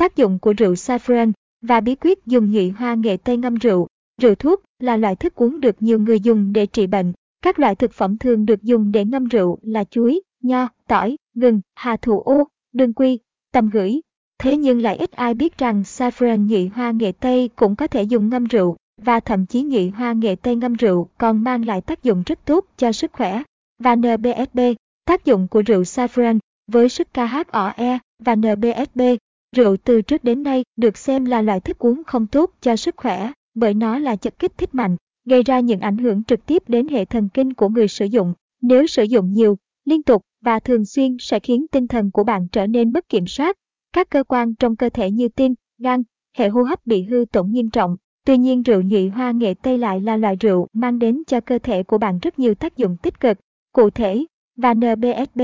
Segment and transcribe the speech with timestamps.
[0.00, 3.86] tác dụng của rượu saffron và bí quyết dùng nhụy hoa nghệ tây ngâm rượu.
[4.22, 7.12] Rượu thuốc là loại thức uống được nhiều người dùng để trị bệnh.
[7.42, 11.60] Các loại thực phẩm thường được dùng để ngâm rượu là chuối, nho, tỏi, gừng,
[11.74, 13.18] hà thủ ô, đường quy,
[13.52, 14.00] tầm gửi.
[14.38, 18.02] Thế nhưng lại ít ai biết rằng saffron nhụy hoa nghệ tây cũng có thể
[18.02, 21.80] dùng ngâm rượu và thậm chí nhụy hoa nghệ tây ngâm rượu còn mang lại
[21.80, 23.42] tác dụng rất tốt cho sức khỏe.
[23.78, 24.60] Và NBSB,
[25.04, 29.00] tác dụng của rượu saffron với sức KHOE và NBSB,
[29.56, 32.96] rượu từ trước đến nay được xem là loại thức uống không tốt cho sức
[32.96, 36.62] khỏe bởi nó là chất kích thích mạnh, gây ra những ảnh hưởng trực tiếp
[36.68, 38.34] đến hệ thần kinh của người sử dụng.
[38.62, 42.48] Nếu sử dụng nhiều, liên tục và thường xuyên sẽ khiến tinh thần của bạn
[42.52, 43.56] trở nên bất kiểm soát.
[43.92, 46.02] Các cơ quan trong cơ thể như tim, gan,
[46.36, 47.96] hệ hô hấp bị hư tổn nghiêm trọng.
[48.26, 51.58] Tuy nhiên rượu nhụy hoa nghệ Tây lại là loại rượu mang đến cho cơ
[51.58, 53.38] thể của bạn rất nhiều tác dụng tích cực.
[53.72, 54.24] Cụ thể,
[54.56, 55.40] và NBSB,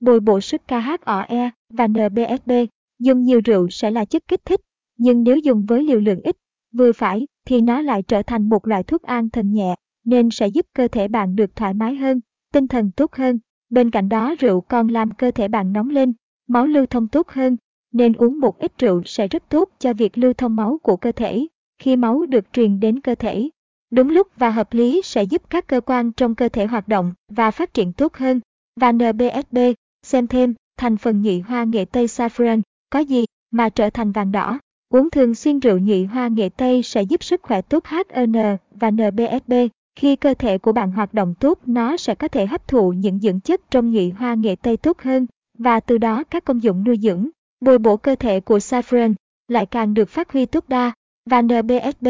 [0.00, 2.50] bồi bổ sức KHOE và NBSB,
[2.98, 4.60] dùng nhiều rượu sẽ là chất kích thích,
[4.96, 6.36] nhưng nếu dùng với liều lượng ít,
[6.72, 10.48] vừa phải thì nó lại trở thành một loại thuốc an thần nhẹ, nên sẽ
[10.48, 12.20] giúp cơ thể bạn được thoải mái hơn,
[12.52, 13.38] tinh thần tốt hơn.
[13.70, 16.12] Bên cạnh đó rượu còn làm cơ thể bạn nóng lên,
[16.46, 17.56] máu lưu thông tốt hơn,
[17.92, 21.12] nên uống một ít rượu sẽ rất tốt cho việc lưu thông máu của cơ
[21.12, 21.46] thể.
[21.78, 23.48] Khi máu được truyền đến cơ thể,
[23.90, 27.12] đúng lúc và hợp lý sẽ giúp các cơ quan trong cơ thể hoạt động
[27.28, 28.40] và phát triển tốt hơn.
[28.80, 29.58] Và NBSB,
[30.02, 34.32] xem thêm, thành phần nhụy hoa nghệ tây saffron, có gì mà trở thành vàng
[34.32, 34.58] đỏ.
[34.88, 38.32] Uống thường xuyên rượu nhụy hoa nghệ tây sẽ giúp sức khỏe tốt HN
[38.70, 39.52] và NBSB.
[39.96, 43.18] Khi cơ thể của bạn hoạt động tốt, nó sẽ có thể hấp thụ những
[43.18, 45.26] dưỡng chất trong nhụy hoa nghệ tây tốt hơn,
[45.58, 47.28] và từ đó các công dụng nuôi dưỡng,
[47.60, 49.14] bồi bổ cơ thể của saffron
[49.48, 50.92] lại càng được phát huy tốt đa.
[51.30, 52.08] Và NBSB,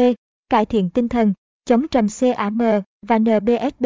[0.49, 1.33] cải thiện tinh thần,
[1.65, 2.57] chống trầm CAM
[3.07, 3.85] và NBSB.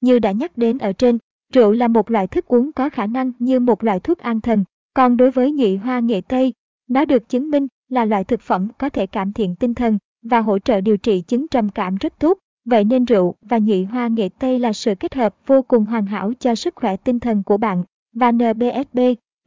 [0.00, 1.18] Như đã nhắc đến ở trên,
[1.52, 4.64] rượu là một loại thức uống có khả năng như một loại thuốc an thần.
[4.94, 6.52] Còn đối với nhụy hoa nghệ tây,
[6.88, 10.40] nó được chứng minh là loại thực phẩm có thể cải thiện tinh thần và
[10.40, 12.38] hỗ trợ điều trị chứng trầm cảm rất tốt.
[12.64, 16.06] Vậy nên rượu và nhụy hoa nghệ tây là sự kết hợp vô cùng hoàn
[16.06, 17.84] hảo cho sức khỏe tinh thần của bạn.
[18.14, 18.98] Và NBSB,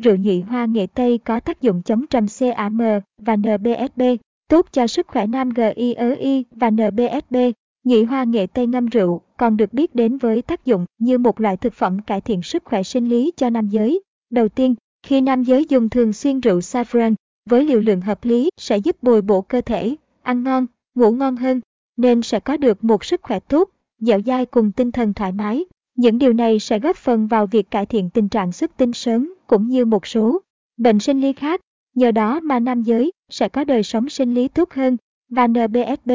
[0.04, 2.78] rượu nhụy hoa nghệ tây có tác dụng chống trầm CAM
[3.22, 4.02] và NBSB,
[4.50, 7.36] tốt cho sức khỏe nam GIEI và NBSB.
[7.84, 11.42] Nhụy hoa nghệ tây ngâm rượu còn được biết đến với tác dụng như một
[11.42, 14.02] loại thực phẩm cải thiện sức khỏe sinh lý cho nam giới.
[14.30, 17.16] Đầu tiên, khi nam giới dùng thường xuyên rượu saffron
[17.50, 21.36] với liều lượng hợp lý sẽ giúp bồi bổ cơ thể, ăn ngon, ngủ ngon
[21.36, 21.62] hơn,
[21.98, 25.66] nên sẽ có được một sức khỏe tốt, dẻo dai cùng tinh thần thoải mái.
[25.96, 29.34] Những điều này sẽ góp phần vào việc cải thiện tình trạng xuất tinh sớm
[29.48, 30.42] cũng như một số
[30.78, 31.62] bệnh sinh lý khác.
[31.96, 34.98] Nhờ đó mà nam giới sẽ có đời sống sinh lý tốt hơn.
[35.30, 36.12] Và NBSB,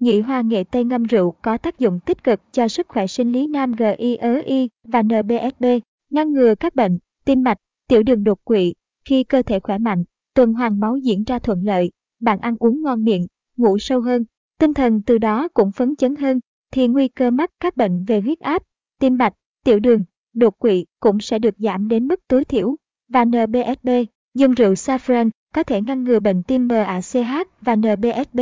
[0.00, 3.32] nhị hoa nghệ tây ngâm rượu có tác dụng tích cực cho sức khỏe sinh
[3.32, 5.64] lý nam GIEI và NBSB,
[6.10, 7.58] ngăn ngừa các bệnh, tim mạch,
[7.88, 8.74] tiểu đường đột quỵ.
[9.04, 11.90] Khi cơ thể khỏe mạnh, tuần hoàn máu diễn ra thuận lợi,
[12.20, 14.24] bạn ăn uống ngon miệng, ngủ sâu hơn,
[14.58, 16.40] tinh thần từ đó cũng phấn chấn hơn,
[16.70, 18.62] thì nguy cơ mắc các bệnh về huyết áp,
[19.00, 19.34] tim mạch,
[19.64, 22.76] tiểu đường, đột quỵ cũng sẽ được giảm đến mức tối thiểu.
[23.08, 23.88] Và NBSB,
[24.34, 28.40] dùng rượu saffron có thể ngăn ngừa bệnh tim MACH và NBSB.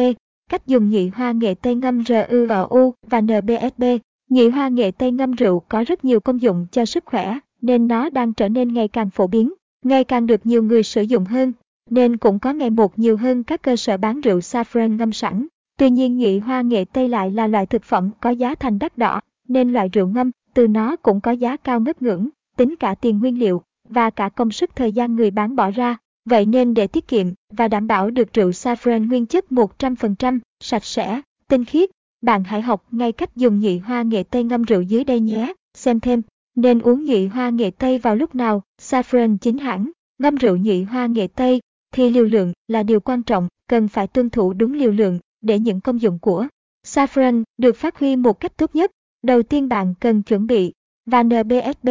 [0.51, 3.85] Cách dùng nhị hoa nghệ tây ngâm RUOU và NBSB.
[4.31, 7.89] Nhị hoa nghệ tây ngâm rượu có rất nhiều công dụng cho sức khỏe, nên
[7.89, 9.53] nó đang trở nên ngày càng phổ biến,
[9.85, 11.53] ngày càng được nhiều người sử dụng hơn,
[11.91, 15.47] nên cũng có ngày một nhiều hơn các cơ sở bán rượu saffron ngâm sẵn.
[15.79, 18.99] Tuy nhiên nhụy hoa nghệ tây lại là loại thực phẩm có giá thành đắt
[18.99, 22.95] đỏ, nên loại rượu ngâm từ nó cũng có giá cao ngất ngưỡng, tính cả
[22.95, 25.97] tiền nguyên liệu và cả công sức thời gian người bán bỏ ra.
[26.25, 30.85] Vậy nên để tiết kiệm và đảm bảo được rượu saffron nguyên chất 100%, sạch
[30.85, 31.91] sẽ, tinh khiết,
[32.23, 35.53] bạn hãy học ngay cách dùng nhị hoa nghệ tây ngâm rượu dưới đây nhé.
[35.75, 36.23] Xem thêm,
[36.55, 40.83] nên uống nhị hoa nghệ tây vào lúc nào, saffron chính hãng, ngâm rượu nhị
[40.83, 41.61] hoa nghệ tây,
[41.93, 45.59] thì liều lượng là điều quan trọng, cần phải tuân thủ đúng liều lượng để
[45.59, 46.47] những công dụng của
[46.87, 48.91] saffron được phát huy một cách tốt nhất.
[49.23, 50.73] Đầu tiên bạn cần chuẩn bị
[51.07, 51.89] và NBSB,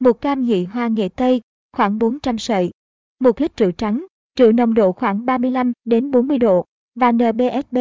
[0.00, 1.40] một cam nhụy hoa nghệ tây,
[1.72, 2.70] khoảng 400 sợi,
[3.20, 4.06] một lít rượu trắng,
[4.38, 6.64] rượu nồng độ khoảng 35 đến 40 độ,
[6.94, 7.78] và NBSB,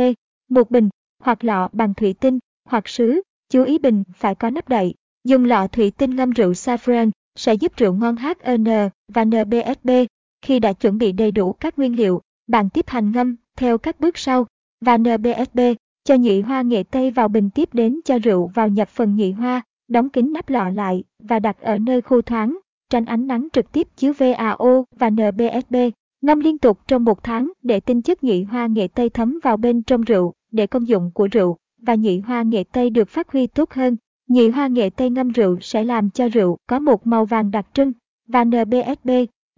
[0.50, 0.90] một bình
[1.20, 4.94] hoặc lọ bằng thủy tinh hoặc sứ, chú ý bình phải có nắp đậy.
[5.24, 8.66] Dùng lọ thủy tinh ngâm rượu saffron sẽ giúp rượu ngon HN
[9.08, 9.90] và NBSB.
[10.42, 14.00] Khi đã chuẩn bị đầy đủ các nguyên liệu, bạn tiếp hành ngâm theo các
[14.00, 14.46] bước sau
[14.86, 15.60] và NBSB
[16.04, 19.32] cho nhị hoa nghệ tây vào bình tiếp đến cho rượu vào nhập phần nhị
[19.32, 22.58] hoa, đóng kín nắp lọ lại và đặt ở nơi khô thoáng,
[22.90, 25.76] tránh ánh nắng trực tiếp chiếu VAO và NBSB.
[26.22, 29.58] Ngâm liên tục trong một tháng để tinh chất nhị hoa nghệ tây thấm vào
[29.58, 33.32] bên trong rượu, để công dụng của rượu và nhị hoa nghệ tây được phát
[33.32, 33.98] huy tốt hơn.
[34.32, 37.66] Nhị hoa nghệ tây ngâm rượu sẽ làm cho rượu có một màu vàng đặc
[37.74, 37.94] trưng
[38.28, 39.10] và NBSB.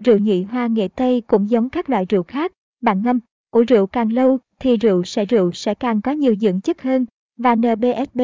[0.04, 3.20] Rượu nhị hoa nghệ tây cũng giống các loại rượu khác, bạn ngâm,
[3.52, 7.06] ủ rượu càng lâu thì rượu sẽ rượu sẽ càng có nhiều dưỡng chất hơn.
[7.38, 8.22] Và NBSB,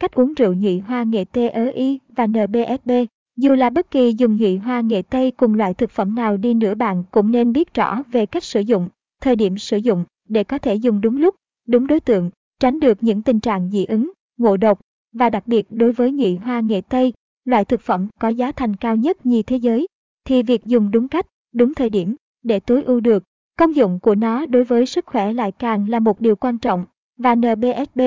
[0.00, 2.90] cách uống rượu nhị hoa nghệ TEI và NBSB.
[3.36, 6.54] Dù là bất kỳ dùng nhị hoa nghệ Tây cùng loại thực phẩm nào đi
[6.54, 8.88] nữa bạn cũng nên biết rõ về cách sử dụng,
[9.20, 11.34] thời điểm sử dụng để có thể dùng đúng lúc,
[11.68, 14.80] đúng đối tượng, tránh được những tình trạng dị ứng, ngộ độc
[15.12, 17.12] và đặc biệt đối với nhụy hoa nghệ Tây,
[17.44, 19.86] loại thực phẩm có giá thành cao nhất nhì thế giới,
[20.24, 23.24] thì việc dùng đúng cách, đúng thời điểm để tối ưu được
[23.58, 26.84] công dụng của nó đối với sức khỏe lại càng là một điều quan trọng.
[27.18, 28.00] Và NBSB,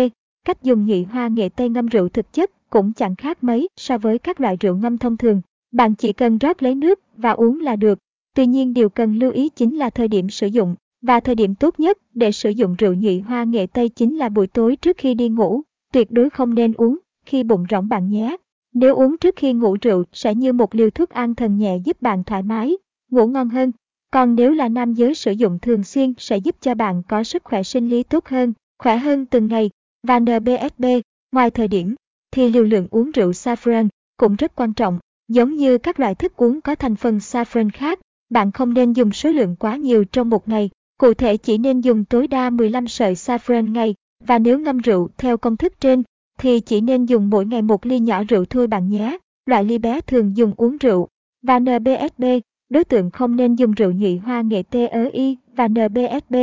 [0.46, 3.98] cách dùng nhụy hoa nghệ Tây ngâm rượu thực chất cũng chẳng khác mấy so
[3.98, 5.42] với các loại rượu ngâm thông thường.
[5.72, 8.00] Bạn chỉ cần rót lấy nước và uống là được.
[8.36, 10.76] Tuy nhiên điều cần lưu ý chính là thời điểm sử dụng.
[11.02, 14.30] Và thời điểm tốt nhất để sử dụng rượu nhụy hoa nghệ Tây chính là
[14.30, 15.62] buổi tối trước khi đi ngủ.
[15.96, 18.38] Tuyệt đối không nên uống khi bụng rỗng bạn nhé.
[18.74, 22.02] Nếu uống trước khi ngủ rượu sẽ như một liều thuốc an thần nhẹ giúp
[22.02, 22.78] bạn thoải mái,
[23.12, 23.72] ngủ ngon hơn.
[24.12, 27.44] Còn nếu là nam giới sử dụng thường xuyên sẽ giúp cho bạn có sức
[27.44, 29.70] khỏe sinh lý tốt hơn, khỏe hơn từng ngày.
[30.04, 30.86] Và NBSB,
[31.32, 31.96] ngoài thời điểm,
[32.32, 33.88] thì liều lượng uống rượu saffron
[34.18, 35.00] cũng rất quan trọng.
[35.28, 38.00] Giống như các loại thức uống có thành phần saffron khác,
[38.30, 40.70] bạn không nên dùng số lượng quá nhiều trong một ngày.
[40.98, 43.96] Cụ thể chỉ nên dùng tối đa 15 sợi saffron ngày,
[44.28, 46.04] và nếu ngâm rượu theo công thức trên,
[46.40, 49.18] thì chỉ nên dùng mỗi ngày một ly nhỏ rượu thôi bạn nhé.
[49.46, 51.08] Loại ly bé thường dùng uống rượu.
[51.42, 52.24] Và NBSB,
[52.70, 56.36] đối tượng không nên dùng rượu nhụy hoa nghệ TEI và NBSB,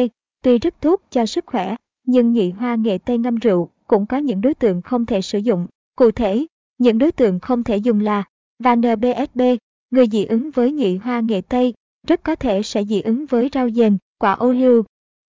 [0.42, 1.76] tuy rất tốt cho sức khỏe,
[2.06, 5.38] nhưng nhụy hoa nghệ Tây ngâm rượu cũng có những đối tượng không thể sử
[5.38, 5.66] dụng.
[5.96, 6.46] Cụ thể,
[6.78, 8.24] những đối tượng không thể dùng là
[8.58, 9.40] và NBSB,
[9.90, 11.74] người dị ứng với nhụy hoa nghệ Tây,
[12.06, 14.84] rất có thể sẽ dị ứng với rau dền, quả ô liu,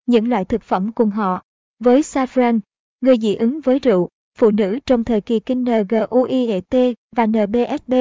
[0.06, 1.42] những loại thực phẩm cùng họ.
[1.78, 2.60] Với saffron,
[3.00, 7.94] người dị ứng với rượu, phụ nữ trong thời kỳ kinh NGUIET và NBSB,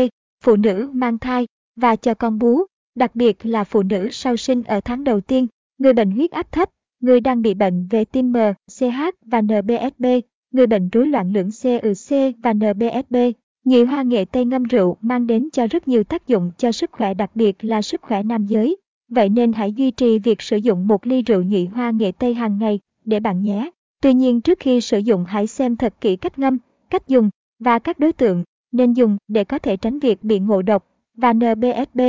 [0.44, 2.62] phụ nữ mang thai và cho con bú,
[2.96, 5.48] đặc biệt là phụ nữ sau sinh ở tháng đầu tiên,
[5.78, 8.38] người bệnh huyết áp thấp, người đang bị bệnh về tim M,
[8.80, 10.06] CH và NBSB,
[10.52, 13.16] người bệnh rối loạn lượng CUC và NBSB.
[13.66, 16.92] Nhị hoa nghệ tây ngâm rượu mang đến cho rất nhiều tác dụng cho sức
[16.92, 18.78] khỏe đặc biệt là sức khỏe nam giới.
[19.08, 22.34] Vậy nên hãy duy trì việc sử dụng một ly rượu nhị hoa nghệ tây
[22.34, 23.70] hàng ngày để bạn nhé.
[24.02, 26.58] Tuy nhiên trước khi sử dụng hãy xem thật kỹ cách ngâm,
[26.90, 27.30] cách dùng
[27.60, 31.34] và các đối tượng nên dùng để có thể tránh việc bị ngộ độc và
[31.34, 32.02] NBSB